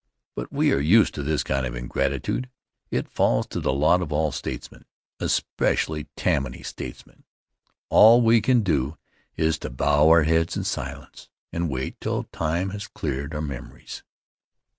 But 0.35 0.51
we 0.51 0.73
are 0.73 0.79
used 0.79 1.13
to 1.13 1.21
this 1.21 1.43
kind 1.43 1.63
of 1.63 1.75
ingratitude. 1.75 2.49
It 2.89 3.07
falls 3.13 3.45
to 3.49 3.59
the 3.59 3.71
lot 3.71 4.01
of 4.01 4.11
all 4.11 4.31
statesmen, 4.31 4.85
especially 5.19 6.07
Tammany 6.17 6.63
statesmen. 6.63 7.23
All 7.89 8.23
we 8.23 8.41
can 8.41 8.61
do 8.63 8.97
is 9.37 9.59
to 9.59 9.69
bow 9.69 10.07
our 10.09 10.23
heads 10.23 10.57
in 10.57 10.63
silence 10.63 11.29
and 11.53 11.69
wait 11.69 12.01
till 12.01 12.23
time 12.23 12.71
has 12.71 12.87
cleared 12.87 13.35
our 13.35 13.43
memories. 13.43 14.01